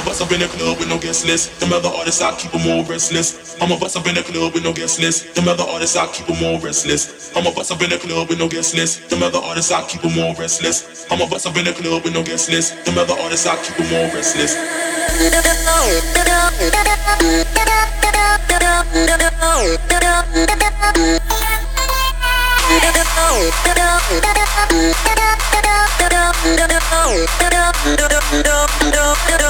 bust 0.00 0.22
up 0.22 0.32
in 0.32 0.40
the 0.40 0.46
club 0.46 0.78
with 0.78 0.88
no 0.88 0.98
guest 0.98 1.26
list. 1.26 1.60
Them 1.60 1.72
other 1.72 1.88
artists, 1.88 2.22
I 2.22 2.34
keep 2.36 2.52
them 2.52 2.66
all 2.70 2.84
restless. 2.84 3.60
I'ma 3.60 3.78
bust 3.78 3.96
up 3.96 4.06
in 4.06 4.14
the 4.14 4.22
club 4.22 4.54
with 4.54 4.64
no 4.64 4.72
guest 4.72 5.00
list. 5.00 5.34
Them 5.34 5.48
other 5.48 5.64
artists, 5.64 5.96
I 5.96 6.06
keep 6.06 6.26
them 6.26 6.42
all 6.42 6.58
restless. 6.60 7.30
I'ma 7.36 7.50
bust 7.52 7.72
up 7.72 7.82
in 7.82 7.90
the 7.90 7.98
club 7.98 8.28
with 8.28 8.38
no 8.38 8.48
guest 8.48 8.74
list. 8.74 9.10
Them 9.10 9.22
other 9.22 9.38
artists, 9.38 9.70
I 9.70 9.84
keep 9.86 10.00
them 10.00 10.18
all 10.18 10.34
restless. 10.34 11.06
I'ma 11.10 11.26
bust 11.26 11.46
up 11.46 11.56
in 11.56 11.64
the 11.64 11.72
club 11.72 12.04
with 12.04 12.14
no 12.14 12.22
guest 12.22 12.48
list. 12.48 12.84
Them 12.84 12.96
other 12.96 13.14
artists, 13.14 13.46
I 13.46 13.56
keep 13.62 13.76
them 13.76 13.92
all 13.92 14.08
restless. 14.16 14.56
Yes. 29.14 29.42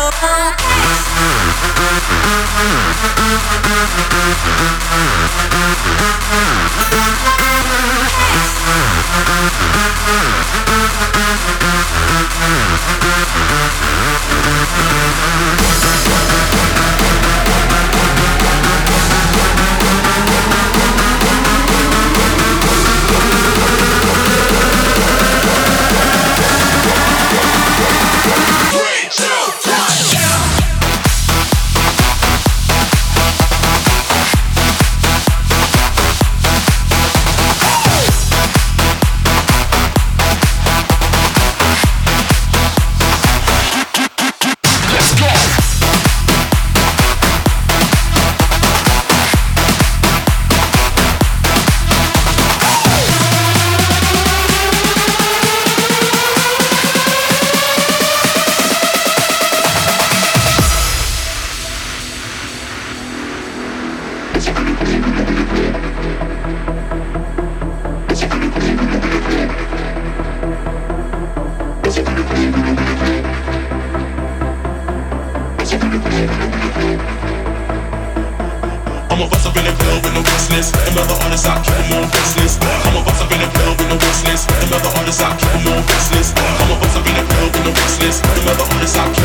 Another 80.92 81.16
artist 81.25 81.48
I 81.48 81.56
carry 81.64 81.88
on 81.97 82.04
business. 82.12 82.60
I'm 82.60 82.97
a 82.97 83.00
boss 83.00 83.25
up 83.25 83.32
in 83.32 83.41
the 83.41 83.48
club 83.48 83.80
with 83.80 83.88
no 83.88 83.97
business. 83.97 84.44
a 84.44 84.92
artist 84.92 85.25
I 85.25 85.32
carry 85.41 85.64
on 85.72 85.80
business. 85.88 86.36
I'm 86.36 86.69
a 86.69 86.76
boss 86.76 86.97
up 87.00 87.06
in 87.08 87.16
the 87.16 87.25
club 87.32 87.48
with 87.48 87.64
a 87.64 87.72
business. 87.72 88.20
Another 88.20 88.69
artist 88.76 89.00
I 89.00 89.08
carry 89.08 89.22